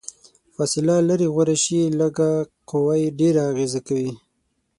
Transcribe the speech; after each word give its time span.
فاصله 0.55 0.95
لرې 1.09 1.27
غوره 1.33 1.55
شي، 1.63 1.81
لږه 1.99 2.29
قوه 2.69 2.95
ډیره 3.19 3.41
اغیزه 3.51 3.79
کوي. 3.87 4.11